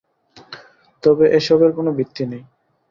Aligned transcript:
তবে 1.03 1.25
এ-সবের 1.37 1.71
কোনো 1.71 1.91
ভিত্তি 1.97 2.23
নেই। 2.25 2.43